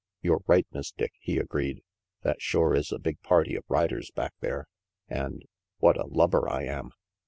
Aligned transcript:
"You're 0.23 0.41
right, 0.47 0.65
Miss 0.71 0.91
Dick," 0.91 1.11
he 1.19 1.37
agreed, 1.37 1.83
"that 2.23 2.41
shore 2.41 2.73
is 2.73 2.91
a 2.91 2.97
big 2.97 3.21
party 3.21 3.55
of 3.55 3.63
riders 3.69 4.09
back 4.09 4.33
there, 4.39 4.67
and 5.07 5.45
what 5.77 5.95
a 5.95 6.07
lubber 6.07 6.49
I 6.49 6.63
am!" 6.63 6.89